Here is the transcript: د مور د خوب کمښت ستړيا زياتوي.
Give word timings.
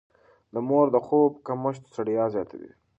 د 0.53 0.55
مور 0.67 0.85
د 0.95 0.97
خوب 1.05 1.31
کمښت 1.47 1.81
ستړيا 1.91 2.25
زياتوي. 2.33 2.71